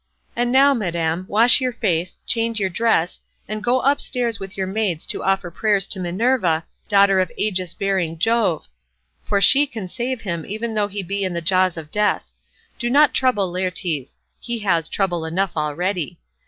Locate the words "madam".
0.73-1.25